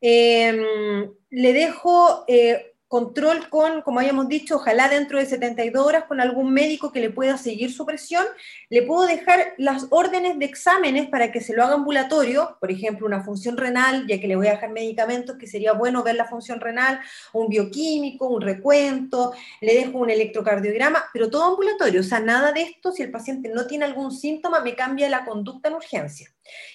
Em, 0.00 1.12
le 1.28 1.52
dejo 1.52 2.24
eh, 2.26 2.71
control 2.92 3.48
con, 3.48 3.80
como 3.80 4.00
habíamos 4.00 4.28
dicho, 4.28 4.56
ojalá 4.56 4.86
dentro 4.86 5.18
de 5.18 5.24
72 5.24 5.82
horas 5.82 6.04
con 6.04 6.20
algún 6.20 6.52
médico 6.52 6.92
que 6.92 7.00
le 7.00 7.08
pueda 7.08 7.38
seguir 7.38 7.72
su 7.72 7.86
presión. 7.86 8.22
Le 8.68 8.82
puedo 8.82 9.06
dejar 9.06 9.54
las 9.56 9.86
órdenes 9.88 10.38
de 10.38 10.44
exámenes 10.44 11.08
para 11.08 11.32
que 11.32 11.40
se 11.40 11.54
lo 11.54 11.64
haga 11.64 11.72
ambulatorio, 11.72 12.58
por 12.60 12.70
ejemplo, 12.70 13.06
una 13.06 13.24
función 13.24 13.56
renal, 13.56 14.06
ya 14.06 14.20
que 14.20 14.28
le 14.28 14.36
voy 14.36 14.48
a 14.48 14.50
dejar 14.50 14.72
medicamentos, 14.72 15.38
que 15.38 15.46
sería 15.46 15.72
bueno 15.72 16.02
ver 16.02 16.16
la 16.16 16.26
función 16.26 16.60
renal, 16.60 17.00
un 17.32 17.48
bioquímico, 17.48 18.28
un 18.28 18.42
recuento, 18.42 19.32
le 19.62 19.74
dejo 19.74 19.96
un 19.96 20.10
electrocardiograma, 20.10 21.02
pero 21.14 21.30
todo 21.30 21.44
ambulatorio, 21.44 22.02
o 22.02 22.04
sea, 22.04 22.20
nada 22.20 22.52
de 22.52 22.60
esto, 22.60 22.92
si 22.92 23.02
el 23.02 23.10
paciente 23.10 23.48
no 23.48 23.66
tiene 23.66 23.86
algún 23.86 24.12
síntoma, 24.12 24.60
me 24.60 24.76
cambia 24.76 25.08
la 25.08 25.24
conducta 25.24 25.70
en 25.70 25.76
urgencia. 25.76 26.30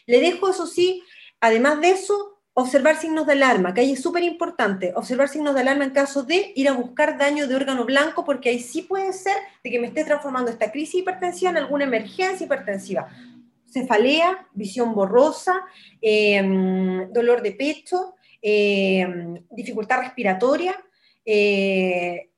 Le 0.07 0.19
dejo, 0.19 0.49
eso 0.49 0.65
sí, 0.65 1.03
además 1.39 1.79
de 1.79 1.91
eso, 1.91 2.36
observar 2.59 2.99
signos 2.99 3.27
de 3.27 3.33
alarma, 3.33 3.71
que 3.71 3.81
ahí 3.81 3.91
es 3.91 4.01
súper 4.01 4.23
importante, 4.23 4.91
observar 4.95 5.29
signos 5.29 5.53
de 5.53 5.61
alarma 5.61 5.83
en 5.83 5.91
caso 5.91 6.23
de 6.23 6.53
ir 6.55 6.67
a 6.67 6.73
buscar 6.73 7.15
daño 7.15 7.47
de 7.47 7.53
órgano 7.53 7.85
blanco, 7.85 8.25
porque 8.25 8.49
ahí 8.49 8.59
sí 8.59 8.81
puede 8.81 9.13
ser 9.13 9.35
de 9.63 9.69
que 9.69 9.79
me 9.79 9.85
esté 9.85 10.03
transformando 10.03 10.49
esta 10.49 10.71
crisis 10.71 11.01
hipertensiva 11.01 11.51
en 11.51 11.57
alguna 11.57 11.83
emergencia 11.83 12.45
hipertensiva. 12.45 13.09
Cefalea, 13.71 14.47
visión 14.55 14.95
borrosa, 14.95 15.61
em, 16.01 17.13
dolor 17.13 17.43
de 17.43 17.51
pecho, 17.51 18.15
em, 18.41 19.45
dificultad 19.51 19.99
respiratoria, 19.99 20.83
eh, 21.25 22.31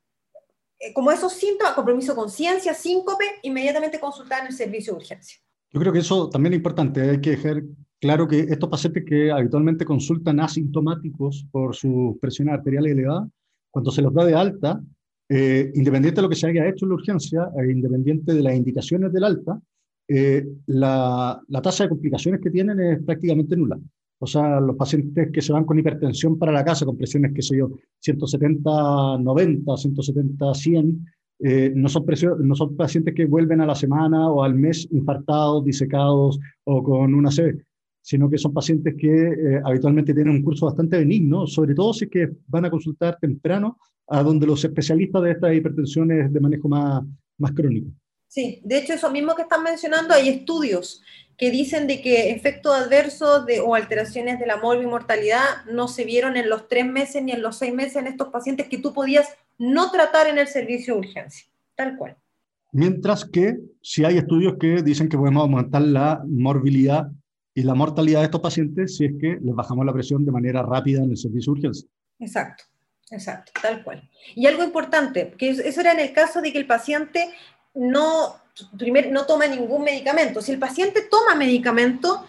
como 0.93 1.13
esos 1.13 1.31
síntomas, 1.31 1.75
compromiso 1.75 2.13
con 2.13 2.25
conciencia, 2.25 2.73
síncope, 2.73 3.23
inmediatamente 3.43 4.01
consultar 4.01 4.41
en 4.41 4.47
el 4.47 4.53
servicio 4.53 4.91
de 4.91 4.97
urgencia. 4.99 5.39
Yo 5.71 5.79
creo 5.79 5.93
que 5.93 5.99
eso 5.99 6.29
también 6.29 6.51
es 6.51 6.57
importante, 6.57 7.09
hay 7.09 7.21
que 7.21 7.29
dejar 7.29 7.63
claro 7.99 8.27
que 8.27 8.39
estos 8.39 8.69
pacientes 8.69 9.03
que 9.05 9.31
habitualmente 9.31 9.85
consultan 9.85 10.39
asintomáticos 10.39 11.45
por 11.51 11.75
sus 11.75 12.17
presiones 12.19 12.55
arteriales 12.55 12.93
elevadas, 12.93 13.29
cuando 13.71 13.91
se 13.91 14.01
los 14.01 14.13
da 14.13 14.25
de 14.25 14.35
alta, 14.35 14.81
eh, 15.29 15.71
independiente 15.75 16.17
de 16.17 16.21
lo 16.23 16.29
que 16.29 16.35
se 16.35 16.47
haya 16.47 16.67
hecho 16.67 16.85
en 16.85 16.89
la 16.89 16.95
urgencia, 16.95 17.49
e 17.57 17.71
independiente 17.71 18.33
de 18.33 18.41
las 18.41 18.55
indicaciones 18.55 19.13
del 19.13 19.23
alta, 19.23 19.61
eh, 20.07 20.45
la, 20.65 21.39
la, 21.47 21.61
tasa 21.61 21.83
de 21.83 21.89
complicaciones 21.89 22.41
que 22.41 22.49
tienen 22.49 22.79
es 22.79 23.03
prácticamente 23.03 23.55
nula. 23.55 23.79
O 24.17 24.25
sea, 24.25 24.59
los 24.59 24.75
pacientes 24.75 25.29
que 25.31 25.41
se 25.41 25.53
van 25.53 25.65
con 25.65 25.77
hipertensión 25.77 26.37
para 26.39 26.51
la 26.51 26.65
casa, 26.65 26.85
con 26.85 26.97
presiones, 26.97 27.31
qué 27.33 27.43
sé 27.43 27.57
yo, 27.57 27.69
170, 27.99 29.19
90, 29.19 29.77
170, 29.77 30.53
100, 30.53 31.05
eh, 31.41 31.71
no, 31.75 31.87
son 31.87 32.05
no 32.39 32.55
son 32.55 32.75
pacientes 32.75 33.13
que 33.13 33.25
vuelven 33.25 33.61
a 33.61 33.65
la 33.65 33.75
semana 33.75 34.29
o 34.29 34.43
al 34.43 34.55
mes 34.55 34.87
infartados, 34.91 35.63
disecados 35.63 36.39
o 36.65 36.83
con 36.83 37.13
una 37.13 37.29
CV 37.29 37.68
sino 38.01 38.29
que 38.29 38.37
son 38.37 38.53
pacientes 38.53 38.95
que 38.97 39.07
eh, 39.07 39.61
habitualmente 39.63 40.13
tienen 40.13 40.35
un 40.35 40.43
curso 40.43 40.65
bastante 40.65 40.97
benigno, 40.97 41.47
sobre 41.47 41.75
todo 41.75 41.93
si 41.93 42.05
es 42.05 42.11
que 42.11 42.29
van 42.47 42.65
a 42.65 42.69
consultar 42.69 43.17
temprano 43.19 43.77
a 44.07 44.23
donde 44.23 44.47
los 44.47 44.63
especialistas 44.63 45.21
de 45.21 45.31
estas 45.31 45.53
hipertensiones 45.53 46.33
de 46.33 46.39
manejo 46.39 46.67
más, 46.67 47.03
más 47.37 47.51
crónico. 47.51 47.91
Sí, 48.27 48.61
de 48.63 48.77
hecho 48.77 48.93
eso 48.93 49.09
mismo 49.11 49.35
que 49.35 49.43
están 49.43 49.63
mencionando, 49.63 50.13
hay 50.13 50.29
estudios 50.29 51.01
que 51.39 51.51
dicen 51.51 51.87
de 51.87 52.01
que 52.01 52.31
efectos 52.31 52.75
adversos 52.75 53.45
de, 53.45 53.61
o 53.61 53.73
alteraciones 53.73 54.39
de 54.39 54.45
la 54.45 54.57
mortalidad 54.57 55.65
no 55.71 55.87
se 55.87 56.03
vieron 56.03 56.35
en 56.35 56.49
los 56.49 56.67
tres 56.67 56.85
meses 56.85 57.23
ni 57.23 57.31
en 57.31 57.41
los 57.41 57.57
seis 57.57 57.73
meses 57.73 57.95
en 57.95 58.07
estos 58.07 58.27
pacientes 58.27 58.67
que 58.67 58.77
tú 58.77 58.93
podías 58.93 59.27
no 59.57 59.89
tratar 59.89 60.27
en 60.27 60.37
el 60.37 60.47
servicio 60.47 60.93
de 60.93 60.99
urgencia, 60.99 61.47
tal 61.75 61.97
cual. 61.97 62.17
Mientras 62.71 63.25
que 63.25 63.57
si 63.81 64.03
hay 64.03 64.17
estudios 64.17 64.57
que 64.59 64.83
dicen 64.83 65.09
que 65.09 65.17
podemos 65.17 65.41
aumentar 65.41 65.81
la 65.81 66.21
morbilidad 66.27 67.09
y 67.53 67.63
la 67.63 67.73
mortalidad 67.73 68.19
de 68.19 68.25
estos 68.25 68.41
pacientes 68.41 68.97
si 68.97 69.05
es 69.05 69.13
que 69.19 69.37
les 69.41 69.55
bajamos 69.55 69.85
la 69.85 69.93
presión 69.93 70.25
de 70.25 70.31
manera 70.31 70.61
rápida 70.61 71.03
en 71.03 71.11
el 71.11 71.17
servicio 71.17 71.53
de 71.53 71.59
urgencia. 71.59 71.89
Exacto, 72.19 72.63
exacto, 73.11 73.51
tal 73.61 73.83
cual. 73.83 74.09
Y 74.35 74.45
algo 74.45 74.63
importante, 74.63 75.33
que 75.37 75.49
eso 75.49 75.81
era 75.81 75.91
en 75.91 75.99
el 75.99 76.13
caso 76.13 76.41
de 76.41 76.51
que 76.51 76.59
el 76.59 76.67
paciente 76.67 77.31
no, 77.73 78.35
primer, 78.77 79.11
no 79.11 79.25
toma 79.25 79.47
ningún 79.47 79.83
medicamento. 79.83 80.41
Si 80.41 80.51
el 80.51 80.59
paciente 80.59 81.01
toma 81.09 81.35
medicamento, 81.35 82.25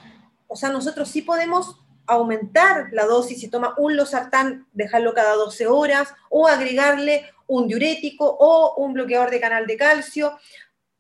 o 0.46 0.56
sea, 0.56 0.70
nosotros 0.70 1.08
sí 1.08 1.22
podemos 1.22 1.76
aumentar 2.06 2.88
la 2.92 3.04
dosis, 3.04 3.40
si 3.40 3.48
toma 3.48 3.74
un 3.78 3.96
losartán, 3.96 4.66
dejarlo 4.72 5.14
cada 5.14 5.34
12 5.34 5.66
horas, 5.68 6.12
o 6.28 6.48
agregarle 6.48 7.24
un 7.46 7.68
diurético 7.68 8.24
o 8.26 8.74
un 8.82 8.92
bloqueador 8.92 9.30
de 9.30 9.40
canal 9.40 9.66
de 9.66 9.76
calcio, 9.76 10.38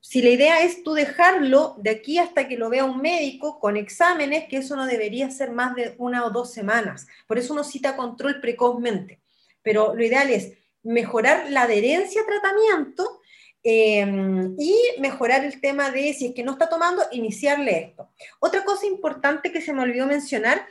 si 0.00 0.22
la 0.22 0.30
idea 0.30 0.62
es 0.62 0.82
tú 0.82 0.94
dejarlo 0.94 1.76
de 1.78 1.90
aquí 1.90 2.18
hasta 2.18 2.48
que 2.48 2.56
lo 2.56 2.70
vea 2.70 2.84
un 2.84 3.02
médico 3.02 3.60
con 3.60 3.76
exámenes, 3.76 4.48
que 4.48 4.56
eso 4.58 4.74
no 4.74 4.86
debería 4.86 5.30
ser 5.30 5.50
más 5.50 5.74
de 5.74 5.94
una 5.98 6.24
o 6.24 6.30
dos 6.30 6.52
semanas. 6.52 7.06
Por 7.26 7.38
eso 7.38 7.52
uno 7.52 7.64
cita 7.64 7.96
control 7.96 8.40
precozmente. 8.40 9.20
Pero 9.62 9.94
lo 9.94 10.02
ideal 10.02 10.30
es 10.30 10.52
mejorar 10.82 11.50
la 11.50 11.62
adherencia 11.62 12.22
a 12.22 12.26
tratamiento 12.26 13.20
em, 13.62 14.56
y 14.58 14.74
mejorar 15.00 15.44
el 15.44 15.60
tema 15.60 15.90
de 15.90 16.14
si 16.14 16.28
es 16.28 16.34
que 16.34 16.42
no 16.42 16.52
está 16.52 16.70
tomando, 16.70 17.02
iniciarle 17.12 17.78
esto. 17.78 18.10
Otra 18.40 18.64
cosa 18.64 18.86
importante 18.86 19.52
que 19.52 19.60
se 19.60 19.74
me 19.74 19.82
olvidó 19.82 20.06
mencionar, 20.06 20.66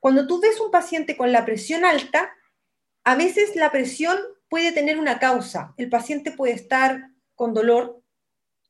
cuando 0.00 0.26
tú 0.26 0.40
ves 0.40 0.58
un 0.58 0.72
paciente 0.72 1.16
con 1.16 1.30
la 1.30 1.44
presión 1.44 1.84
alta, 1.84 2.34
a 3.04 3.14
veces 3.14 3.54
la 3.54 3.70
presión 3.70 4.18
puede 4.48 4.72
tener 4.72 4.98
una 4.98 5.20
causa. 5.20 5.72
El 5.76 5.88
paciente 5.88 6.32
puede 6.32 6.54
estar 6.54 7.10
con 7.36 7.54
dolor 7.54 8.01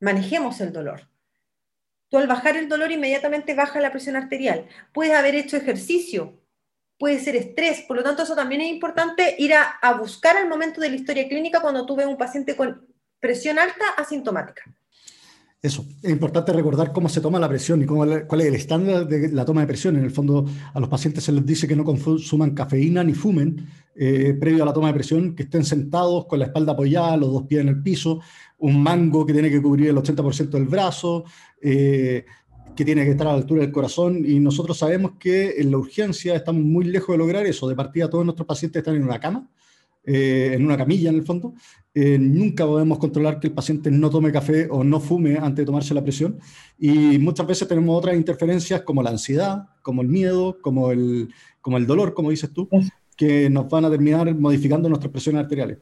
manejemos 0.02 0.60
el 0.60 0.72
dolor. 0.72 1.08
Tú 2.10 2.18
al 2.18 2.26
bajar 2.26 2.56
el 2.56 2.68
dolor 2.68 2.92
inmediatamente 2.92 3.54
baja 3.54 3.80
la 3.80 3.90
presión 3.90 4.16
arterial. 4.16 4.66
Puedes 4.92 5.14
haber 5.14 5.34
hecho 5.34 5.56
ejercicio, 5.56 6.38
puede 6.98 7.18
ser 7.20 7.36
estrés, 7.36 7.82
por 7.88 7.96
lo 7.96 8.02
tanto 8.02 8.24
eso 8.24 8.34
también 8.34 8.60
es 8.60 8.68
importante 8.68 9.34
ir 9.38 9.54
a, 9.54 9.92
buscar 9.94 10.36
al 10.36 10.48
momento 10.48 10.80
de 10.80 10.90
la 10.90 10.96
historia 10.96 11.26
clínica 11.28 11.60
cuando 11.60 11.86
tú 11.86 11.96
ves 11.96 12.06
un 12.06 12.18
paciente 12.18 12.54
con 12.54 12.86
presión 13.18 13.58
alta 13.58 13.84
asintomática. 13.96 14.62
Eso, 15.62 15.86
es 16.02 16.10
importante 16.10 16.52
recordar 16.52 16.92
cómo 16.92 17.08
se 17.08 17.20
toma 17.20 17.38
la 17.38 17.48
presión 17.48 17.80
y 17.82 17.86
cuál 17.86 18.26
es 18.28 18.46
el 18.46 18.56
estándar 18.56 19.06
de 19.06 19.30
la 19.30 19.44
toma 19.44 19.60
de 19.60 19.68
presión. 19.68 19.94
En 19.94 20.02
el 20.02 20.10
fondo, 20.10 20.44
a 20.74 20.80
los 20.80 20.88
pacientes 20.88 21.22
se 21.22 21.30
les 21.30 21.46
dice 21.46 21.68
que 21.68 21.76
no 21.76 21.84
consuman 21.84 22.50
cafeína 22.50 23.04
ni 23.04 23.14
fumen 23.14 23.68
eh, 23.94 24.34
previo 24.40 24.64
a 24.64 24.66
la 24.66 24.72
toma 24.72 24.88
de 24.88 24.94
presión, 24.94 25.36
que 25.36 25.44
estén 25.44 25.64
sentados 25.64 26.26
con 26.26 26.40
la 26.40 26.46
espalda 26.46 26.72
apoyada, 26.72 27.16
los 27.16 27.32
dos 27.32 27.42
pies 27.44 27.60
en 27.60 27.68
el 27.68 27.82
piso, 27.82 28.20
un 28.62 28.82
mango 28.82 29.24
que 29.26 29.32
tiene 29.32 29.50
que 29.50 29.60
cubrir 29.60 29.88
el 29.88 29.96
80% 29.96 30.50
del 30.50 30.66
brazo, 30.66 31.24
eh, 31.60 32.24
que 32.74 32.84
tiene 32.84 33.04
que 33.04 33.10
estar 33.12 33.26
a 33.26 33.32
la 33.32 33.36
altura 33.36 33.62
del 33.62 33.72
corazón. 33.72 34.24
Y 34.26 34.40
nosotros 34.40 34.78
sabemos 34.78 35.12
que 35.18 35.60
en 35.60 35.70
la 35.70 35.78
urgencia 35.78 36.34
estamos 36.34 36.62
muy 36.62 36.84
lejos 36.84 37.14
de 37.14 37.18
lograr 37.18 37.46
eso. 37.46 37.68
De 37.68 37.76
partida, 37.76 38.08
todos 38.08 38.24
nuestros 38.24 38.46
pacientes 38.46 38.80
están 38.80 38.96
en 38.96 39.04
una 39.04 39.20
cama 39.20 39.48
eh, 40.04 40.50
en 40.54 40.64
una 40.64 40.76
camilla 40.76 41.10
en 41.10 41.16
el 41.16 41.22
fondo. 41.22 41.54
Eh, 41.94 42.18
nunca 42.18 42.66
podemos 42.66 42.98
controlar 42.98 43.38
que 43.38 43.46
el 43.46 43.52
paciente 43.52 43.88
no 43.88 44.10
tome 44.10 44.32
café 44.32 44.66
o 44.68 44.82
no 44.82 44.98
fume 44.98 45.36
antes 45.36 45.58
de 45.58 45.66
tomarse 45.66 45.94
la 45.94 46.02
presión. 46.02 46.40
Y 46.76 47.18
muchas 47.18 47.46
veces 47.46 47.68
tenemos 47.68 47.96
otras 47.96 48.16
interferencias 48.16 48.82
como 48.82 49.02
la 49.02 49.10
ansiedad, 49.10 49.68
como 49.80 50.02
el 50.02 50.08
miedo, 50.08 50.58
como 50.60 50.90
el, 50.90 51.32
como 51.60 51.78
el 51.78 51.86
dolor, 51.86 52.14
como 52.14 52.30
dices 52.30 52.52
tú, 52.52 52.68
que 53.16 53.48
nos 53.48 53.68
van 53.68 53.84
a 53.84 53.90
terminar 53.90 54.34
modificando 54.34 54.88
nuestras 54.88 55.12
presiones 55.12 55.42
arteriales. 55.42 55.78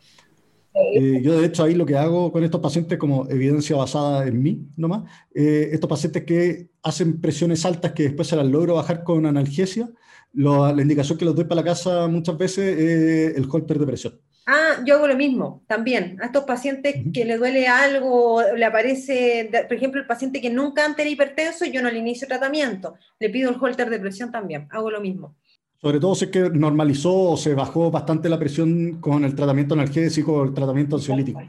Eh, 0.74 1.20
yo 1.22 1.40
de 1.40 1.46
hecho 1.46 1.64
ahí 1.64 1.74
lo 1.74 1.84
que 1.84 1.96
hago 1.96 2.30
con 2.32 2.44
estos 2.44 2.60
pacientes 2.60 2.98
como 2.98 3.28
evidencia 3.28 3.76
basada 3.76 4.26
en 4.26 4.40
mí 4.42 4.68
nomás, 4.76 5.02
estos 5.32 5.88
pacientes 5.88 6.24
que 6.24 6.68
hacen 6.82 7.20
presiones 7.20 7.64
altas 7.66 7.92
que 7.92 8.04
después 8.04 8.28
se 8.28 8.36
las 8.36 8.46
logro 8.46 8.74
bajar 8.74 9.02
con 9.02 9.26
analgesia, 9.26 9.90
la 10.32 10.80
indicación 10.80 11.18
que 11.18 11.24
les 11.24 11.34
doy 11.34 11.44
para 11.44 11.60
la 11.62 11.64
casa 11.64 12.06
muchas 12.06 12.38
veces 12.38 12.78
es 12.78 13.36
el 13.36 13.48
holter 13.50 13.78
de 13.78 13.86
presión. 13.86 14.20
Ah, 14.46 14.82
yo 14.84 14.96
hago 14.96 15.06
lo 15.06 15.16
mismo 15.16 15.62
también. 15.68 16.16
A 16.20 16.26
estos 16.26 16.44
pacientes 16.44 16.96
que 17.12 17.24
le 17.24 17.36
duele 17.36 17.68
algo, 17.68 18.42
le 18.56 18.64
aparece, 18.64 19.48
por 19.68 19.76
ejemplo, 19.76 20.00
el 20.00 20.06
paciente 20.06 20.40
que 20.40 20.50
nunca 20.50 20.84
antes 20.84 21.04
era 21.04 21.10
hipertenso, 21.10 21.66
yo 21.66 21.82
no 21.82 21.90
le 21.90 21.98
inicio 21.98 22.26
tratamiento. 22.26 22.94
Le 23.20 23.30
pido 23.30 23.50
el 23.50 23.56
holter 23.60 23.90
de 23.90 24.00
presión 24.00 24.32
también. 24.32 24.66
Hago 24.70 24.90
lo 24.90 25.00
mismo. 25.00 25.36
Sobre 25.80 25.98
todo 25.98 26.14
si 26.14 26.26
es 26.26 26.30
que 26.30 26.50
normalizó 26.50 27.14
o 27.14 27.36
se 27.36 27.54
bajó 27.54 27.90
bastante 27.90 28.28
la 28.28 28.38
presión 28.38 29.00
con 29.00 29.24
el 29.24 29.34
tratamiento 29.34 29.74
analgésico 29.74 30.34
o 30.34 30.44
el 30.44 30.52
tratamiento 30.52 30.96
ansiolítico. 30.96 31.40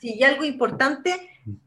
Sí, 0.00 0.14
y 0.18 0.22
algo 0.22 0.44
importante, 0.44 1.14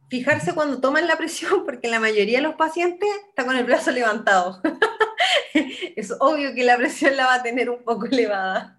fijarse 0.07 0.53
cuando 0.53 0.79
toman 0.79 1.05
la 1.05 1.17
presión, 1.17 1.63
porque 1.65 1.87
la 1.87 1.99
mayoría 1.99 2.39
de 2.39 2.43
los 2.43 2.55
pacientes 2.55 3.09
está 3.29 3.45
con 3.45 3.55
el 3.55 3.65
brazo 3.65 3.91
levantado. 3.91 4.61
es 5.95 6.13
obvio 6.19 6.55
que 6.55 6.63
la 6.63 6.77
presión 6.77 7.15
la 7.15 7.27
va 7.27 7.35
a 7.35 7.43
tener 7.43 7.69
un 7.69 7.83
poco 7.83 8.07
elevada. 8.07 8.77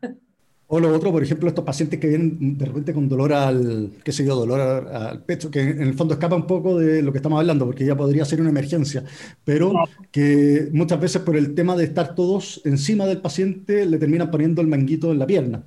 O 0.75 0.81
lo 0.81 0.91
otro, 0.91 1.13
por 1.13 1.23
ejemplo, 1.23 1.51
estos 1.51 1.67
pacientes 1.67 2.01
que 2.01 2.09
vienen 2.09 2.57
de 2.57 2.65
repente 2.65 2.95
con 2.95 3.07
dolor 3.07 3.35
al, 3.35 3.91
qué 4.03 4.11
sé 4.11 4.25
yo, 4.25 4.35
dolor 4.35 4.59
al 4.59 5.23
pecho, 5.23 5.51
que 5.51 5.61
en 5.61 5.83
el 5.83 5.93
fondo 5.93 6.15
escapa 6.15 6.35
un 6.35 6.47
poco 6.47 6.79
de 6.79 7.03
lo 7.03 7.13
que 7.13 7.19
estamos 7.19 7.39
hablando, 7.39 7.67
porque 7.67 7.85
ya 7.85 7.95
podría 7.95 8.25
ser 8.25 8.41
una 8.41 8.49
emergencia, 8.49 9.05
pero 9.45 9.75
que 10.11 10.71
muchas 10.73 10.99
veces 10.99 11.21
por 11.21 11.37
el 11.37 11.55
tema 11.55 11.77
de 11.77 11.85
estar 11.85 12.15
todos 12.15 12.63
encima 12.65 13.05
del 13.05 13.21
paciente 13.21 13.85
le 13.85 13.99
terminan 13.99 14.31
poniendo 14.31 14.63
el 14.63 14.67
manguito 14.67 15.13
en 15.13 15.19
la 15.19 15.27
pierna. 15.27 15.63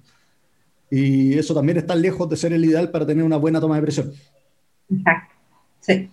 Y 0.89 1.37
eso 1.37 1.53
también 1.53 1.77
está 1.77 1.93
lejos 1.93 2.27
de 2.27 2.37
ser 2.37 2.51
el 2.53 2.65
ideal 2.65 2.89
para 2.89 3.05
tener 3.05 3.23
una 3.23 3.37
buena 3.37 3.61
toma 3.61 3.75
de 3.75 3.83
presión. 3.83 4.11
Exacto, 4.89 5.35
sí. 5.81 6.09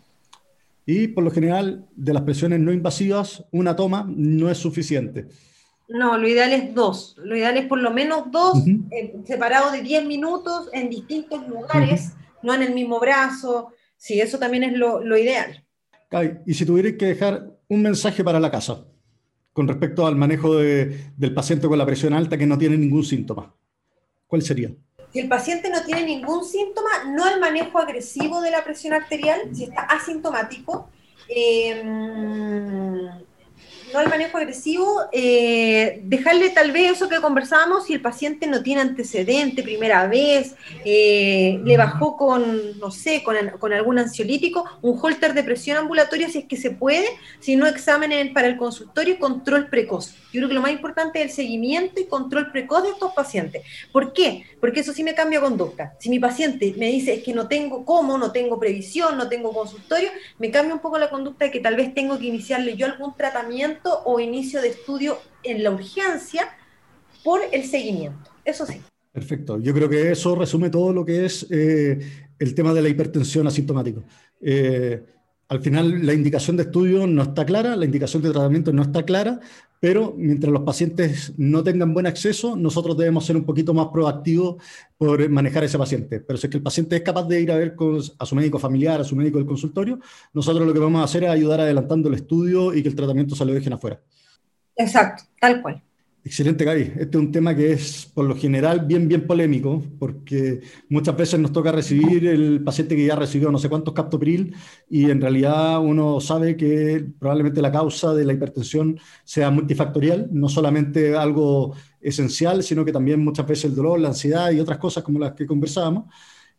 Y 0.85 1.09
por 1.09 1.25
lo 1.25 1.31
general, 1.31 1.87
de 1.97 2.13
las 2.13 2.25
presiones 2.25 2.61
no 2.61 2.71
invasivas, 2.71 3.43
una 3.53 3.75
toma 3.75 4.07
no 4.07 4.51
es 4.51 4.59
suficiente. 4.59 5.29
No, 5.93 6.17
lo 6.17 6.27
ideal 6.27 6.53
es 6.53 6.75
dos. 6.75 7.15
Lo 7.19 7.37
ideal 7.37 7.57
es 7.59 7.67
por 7.67 7.79
lo 7.79 7.91
menos 7.91 8.31
dos, 8.31 8.67
eh, 8.91 9.15
separados 9.27 9.73
de 9.73 9.83
10 9.83 10.07
minutos 10.07 10.71
en 10.73 10.89
distintos 10.89 11.47
lugares, 11.47 12.13
no 12.43 12.55
en 12.55 12.63
el 12.63 12.73
mismo 12.73 12.99
brazo. 12.99 13.69
Sí, 13.97 14.19
eso 14.19 14.39
también 14.39 14.65
es 14.65 14.73
lo, 14.73 15.17
ideal. 15.17 15.63
y 16.47 16.55
si 16.55 16.65
tuvierais 16.65 16.97
que 16.97 17.07
dejar 17.07 17.47
un 17.69 17.83
mensaje 17.83 18.25
para 18.25 18.41
la 18.41 18.51
casa 18.51 18.85
con 19.53 19.69
respecto 19.69 20.07
al 20.07 20.17
manejo 20.17 20.57
del 20.57 21.35
paciente 21.35 21.69
con 21.69 21.77
la 21.77 21.85
presión 21.85 22.15
alta 22.15 22.39
que 22.39 22.47
no 22.47 22.57
tiene 22.57 22.79
ningún 22.79 23.05
síntoma, 23.05 23.55
¿cuál 24.27 24.41
sería? 24.41 24.71
Si 25.13 25.21
el 25.21 25.29
paciente 25.29 25.69
no 25.69 25.83
tiene 25.83 26.07
ningún 26.07 26.43
síntoma, 26.43 27.05
no 27.15 27.29
el 27.29 27.39
manejo 27.39 27.79
agresivo 27.79 28.41
de 28.41 28.51
la 28.51 28.65
presión 28.65 28.95
arterial, 28.95 29.41
si 29.53 29.65
está 29.65 29.83
asintomático, 29.83 30.89
eh, 31.29 31.83
no 33.93 33.99
al 33.99 34.09
manejo 34.09 34.39
agresivo, 34.39 35.03
eh, 35.13 36.01
dejarle 36.05 36.51
tal 36.51 36.73
vez 36.73 36.93
eso 36.93 37.09
que 37.09 37.21
conversábamos, 37.21 37.87
si 37.87 37.95
el 37.95 38.01
paciente 38.01 38.47
no 38.47 38.63
tiene 38.63 38.81
antecedente, 38.81 39.63
primera 39.63 40.07
vez, 40.07 40.55
eh, 40.85 41.61
le 41.65 41.77
bajó 41.77 42.17
con, 42.17 42.79
no 42.79 42.91
sé, 42.91 43.23
con, 43.23 43.73
algún 43.73 43.99
ansiolítico, 43.99 44.65
un 44.81 44.99
holter 45.01 45.35
de 45.35 45.45
presión 45.45 45.77
ambulatoria 45.77 46.29
si 46.29 46.39
es 46.39 46.45
que 46.47 46.57
se 46.57 46.71
puede, 46.71 47.07
si 47.41 47.57
no 47.57 47.67
exámenes 47.67 48.33
para 48.33 48.49
el 48.49 48.57
consultorio 48.57 49.19
control 49.19 49.69
precoz. 49.69 50.15
Yo 50.33 50.39
creo 50.39 50.49
que 50.49 50.55
lo 50.55 50.63
más 50.63 50.73
importante 50.73 51.21
es 51.21 51.27
el 51.27 51.31
seguimiento 51.31 52.01
y 52.01 52.07
control 52.07 52.51
precoz 52.51 52.85
de 52.85 52.91
estos 52.91 53.13
pacientes. 53.13 53.63
¿Por 53.93 54.15
qué? 54.15 54.45
Porque 54.61 54.81
eso 54.81 54.93
sí 54.93 55.05
me 55.05 55.15
cambia 55.15 55.41
conducta. 55.41 55.95
Si 55.99 56.09
mi 56.09 56.19
paciente 56.19 56.75
me 56.79 56.87
dice 56.87 57.15
es 57.15 57.23
que 57.23 57.35
no 57.35 57.49
tengo 57.49 57.85
cómo, 57.85 58.17
no 58.17 58.33
tengo 58.33 58.59
previsión, 58.59 59.19
no 59.19 59.29
tengo 59.29 59.53
consultorio, 59.53 60.09
me 60.39 60.51
cambia 60.51 60.75
un 60.75 60.81
poco 60.81 60.99
la 60.99 61.11
conducta 61.11 61.45
de 61.45 61.51
que 61.51 61.61
tal 61.61 61.77
vez 61.77 61.93
tengo 61.93 62.19
que 62.19 62.27
iniciarle 62.27 62.77
yo 62.77 62.87
algún 62.87 63.15
tratamiento 63.15 63.82
o 63.85 64.21
inicio 64.21 64.61
de 64.61 64.69
estudio 64.69 65.19
en 65.43 65.63
la 65.63 65.71
urgencia 65.71 66.49
por 67.25 67.41
el 67.53 67.65
seguimiento. 67.65 68.31
Eso 68.45 68.67
sí. 68.67 68.81
Perfecto. 69.13 69.61
Yo 69.61 69.75
creo 69.75 69.89
que 69.89 70.11
eso 70.11 70.35
resume 70.35 70.71
todo 70.71 70.93
lo 70.93 71.05
que 71.05 71.27
es 71.27 71.47
eh, 71.51 71.99
el 72.39 72.55
tema 72.55 72.73
de 72.73 72.83
la 72.83 72.89
hipertensión 72.89 73.47
asintomática. 73.47 74.01
Eh, 74.41 75.03
al 75.53 75.61
final 75.61 76.07
la 76.07 76.15
indicación 76.15 76.57
de 76.57 76.63
estudio 76.63 77.07
no 77.07 77.21
está 77.21 77.45
clara, 77.45 77.77
la 77.77 77.85
indicación 77.85 78.23
de 78.23 78.31
tratamiento 78.31 78.73
no 78.73 78.81
está 78.81 79.03
clara, 79.03 79.39
pero 79.79 80.15
mientras 80.17 80.51
los 80.51 80.63
pacientes 80.63 81.35
no 81.37 81.63
tengan 81.63 81.93
buen 81.93 82.07
acceso, 82.07 82.57
nosotros 82.57 82.97
debemos 82.97 83.27
ser 83.27 83.37
un 83.37 83.45
poquito 83.45 83.75
más 83.75 83.89
proactivos 83.89 84.63
por 84.97 85.29
manejar 85.29 85.63
a 85.63 85.67
ese 85.67 85.77
paciente. 85.77 86.21
Pero 86.21 86.39
si 86.39 86.47
es 86.47 86.51
que 86.51 86.57
el 86.57 86.63
paciente 86.63 86.97
es 86.97 87.03
capaz 87.03 87.25
de 87.29 87.43
ir 87.43 87.53
a 87.53 87.57
ver 87.57 87.77
a 88.19 88.25
su 88.25 88.35
médico 88.35 88.59
familiar, 88.59 89.03
a 89.03 89.05
su 89.05 89.15
médico 89.15 89.37
del 89.37 89.47
consultorio, 89.47 90.01
nosotros 90.33 90.67
lo 90.67 90.73
que 90.73 90.79
vamos 90.79 91.03
a 91.03 91.05
hacer 91.05 91.25
es 91.25 91.29
ayudar 91.31 91.61
adelantando 91.61 92.09
el 92.09 92.15
estudio 92.15 92.73
y 92.73 92.83
que 92.83 92.89
el 92.89 92.97
tratamiento 92.97 93.35
se 93.35 93.45
lo 93.45 93.53
dejen 93.53 93.75
afuera. 93.75 94.01
Exacto, 94.75 95.25
tal 95.39 95.61
cual. 95.61 95.83
Excelente, 96.25 96.65
Gaby. 96.65 96.83
Este 96.83 97.03
es 97.03 97.15
un 97.17 97.33
tema 97.33 97.53
que 97.53 97.73
es, 97.73 98.07
por 98.15 98.25
lo 98.27 98.37
general, 98.37 98.87
bien, 98.87 99.09
bien 99.09 99.27
polémico, 99.27 99.83
porque 99.99 100.61
muchas 100.89 101.17
veces 101.17 101.41
nos 101.41 101.53
toca 101.53 101.73
recibir 101.73 102.29
el 102.29 102.63
paciente 102.63 102.95
que 102.95 103.07
ya 103.07 103.17
recibió 103.17 103.51
no 103.51 103.59
sé 103.59 103.69
cuántos 103.69 103.93
captopril 103.93 104.55
y 104.89 105.11
en 105.11 105.21
realidad 105.21 105.81
uno 105.81 106.21
sabe 106.21 106.57
que 106.57 107.05
probablemente 107.19 107.61
la 107.61 107.73
causa 107.73 108.15
de 108.15 108.25
la 108.25 108.35
hipertensión 108.35 109.01
sea 109.25 109.51
multifactorial, 109.51 110.29
no 110.31 110.49
solamente 110.49 111.17
algo 111.17 111.75
esencial, 112.01 112.63
sino 112.63 112.85
que 112.85 112.93
también 112.93 113.19
muchas 113.25 113.47
veces 113.49 113.65
el 113.65 113.75
dolor, 113.75 113.99
la 113.99 114.09
ansiedad 114.09 114.53
y 114.53 114.61
otras 114.61 114.79
cosas 114.79 115.03
como 115.03 115.19
las 115.19 115.33
que 115.33 115.45
conversábamos. 115.45 116.05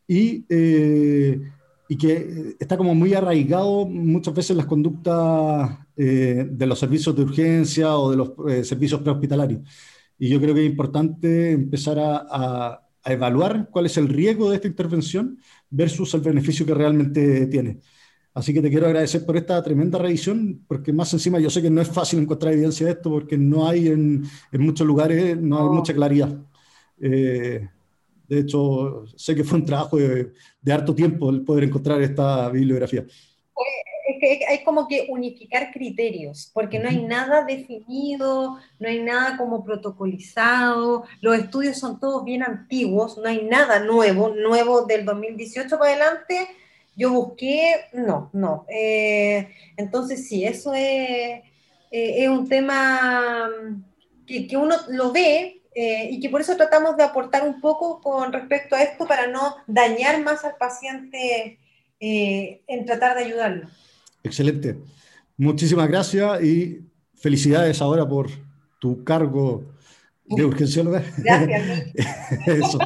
Y 0.06 0.46
eh, 0.50 1.40
y 1.88 1.98
que 1.98 2.56
está 2.60 2.78
como 2.78 2.96
muy 2.96 3.14
arraigado 3.14 3.86
muchas 3.86 4.34
veces 4.34 4.56
las 4.56 4.66
conductas 4.66 5.78
eh, 5.96 6.48
de 6.50 6.66
los 6.66 6.80
servicios 6.80 7.16
de 7.16 7.24
urgencia 7.24 7.98
o 7.98 8.12
de 8.12 8.18
los 8.18 8.32
eh, 8.50 8.64
servicios 8.64 9.02
prehospitalarios. 9.02 9.62
Y 10.18 10.30
yo 10.30 10.40
creo 10.40 10.56
que 10.56 10.66
es 10.66 10.72
importante 10.72 11.52
empezar 11.52 11.98
a, 12.00 12.80
evaluar 13.06 13.68
cuál 13.70 13.86
es 13.88 13.98
el 13.98 14.08
riesgo 14.08 14.50
de 14.50 14.56
esta 14.56 14.68
intervención 14.70 15.38
versus 15.70 16.14
el 16.14 16.22
beneficio 16.22 16.66
que 16.66 16.74
realmente 16.74 17.48
tiene. 17.48 17.82
Así 18.34 18.54
que 18.54 18.62
te 18.62 18.70
quiero 18.70 18.86
agradecer 18.88 19.26
por 19.26 19.36
esta 19.36 19.62
tremenda 19.62 20.00
revisión, 20.00 20.64
porque 20.68 20.94
más 20.94 21.14
encima 21.14 21.38
yo 21.40 21.50
sé 21.50 21.62
que 21.62 21.70
no 21.70 21.82
es 21.82 21.90
fácil 21.90 22.20
encontrar 22.20 22.54
evidencia 22.54 22.86
de 22.86 22.94
esto, 22.94 23.10
porque 23.10 23.38
no 23.38 23.68
hay 23.68 23.90
en, 23.90 24.24
en 24.54 24.62
muchos 24.62 24.88
lugares, 24.88 25.38
no 25.38 25.60
hay 25.60 25.76
mucha 25.76 25.94
claridad. 25.94 26.34
Eh, 27.02 27.68
de 28.28 28.40
hecho, 28.40 29.06
sé 29.16 29.36
que 29.36 29.44
fue 29.44 29.60
un 29.60 29.66
trabajo 29.66 29.98
de, 29.98 30.32
harto 30.72 30.96
tiempo 30.96 31.30
el 31.30 31.44
poder 31.44 31.66
encontrar 31.66 32.02
esta 32.02 32.50
bibliografía. 32.50 33.06
Es 34.06 34.20
que 34.20 34.46
hay 34.46 34.64
como 34.64 34.88
que 34.88 35.08
unificar 35.10 35.72
criterios, 35.72 36.52
porque 36.54 36.78
no 36.78 36.90
hay 36.90 37.02
nada 37.04 37.46
definido, 37.46 38.58
no 38.80 38.88
hay 38.88 39.02
nada 39.02 39.38
como 39.38 39.64
protocolizado, 39.64 41.06
los 41.22 41.38
estudios 41.38 41.78
son 41.78 42.00
todos 42.00 42.26
bien 42.26 42.44
antiguos, 42.44 43.18
no 43.18 43.30
hay 43.30 43.44
nada 43.44 43.80
nuevo, 43.80 44.30
nuevo 44.30 44.86
del 44.86 45.06
2018 45.06 45.78
para 45.78 45.92
adelante. 45.92 46.48
Yo 46.96 47.12
busqué, 47.12 47.86
no, 47.94 48.30
no. 48.34 48.66
Eh, 48.70 49.50
entonces 49.78 50.28
sí, 50.28 50.46
eso 50.46 50.74
es, 50.74 50.82
eh, 50.82 51.44
es 51.92 52.30
un 52.30 52.48
tema 52.48 53.50
que, 54.28 54.48
que 54.48 54.58
uno 54.58 54.76
lo 54.90 55.12
ve, 55.12 55.63
eh, 55.76 56.10
y 56.12 56.20
que 56.20 56.30
por 56.30 56.42
eso 56.42 56.56
tratamos 56.56 56.98
de 56.98 57.04
aportar 57.04 57.48
un 57.48 57.60
poco 57.60 58.00
con 58.02 58.32
respecto 58.32 58.76
a 58.76 58.84
esto 58.84 59.08
para 59.08 59.28
no 59.28 59.58
dañar 59.68 60.22
más 60.22 60.44
al 60.44 60.56
paciente 60.56 61.60
eh, 62.00 62.62
en 62.68 62.86
tratar 62.86 63.18
de 63.18 63.26
ayudarlo. 63.26 63.70
Excelente. 64.24 64.78
Muchísimas 65.38 65.88
gracias 65.88 66.44
y 66.44 66.82
felicidades 67.16 67.82
ahora 67.82 68.08
por 68.08 68.30
tu 68.80 69.04
cargo 69.04 69.64
de 70.26 70.46
urgencióloga. 70.46 71.04
Gracias. 71.18 71.86
Eso. 72.48 72.80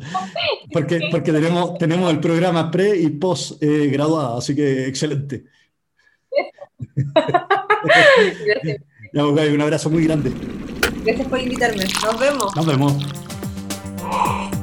Porque, 0.72 1.02
porque 1.12 1.32
tenemos, 1.32 1.78
tenemos 1.78 2.12
el 2.12 2.20
programa 2.20 2.72
pre 2.72 2.96
y 2.98 3.10
post 3.10 3.62
eh, 3.62 3.88
graduada, 3.88 4.38
así 4.38 4.56
que 4.56 4.88
excelente. 4.88 5.46
Gracias. 6.96 8.82
Ya, 9.14 9.26
un 9.26 9.62
abrazo 9.62 9.90
muy 9.90 10.04
grande. 10.06 10.32
Gracias 11.04 11.28
por 11.28 11.40
invitarme. 11.40 11.84
Nos 12.04 12.20
vemos. 12.20 12.56
Nos 12.56 12.66
vemos. 12.66 14.57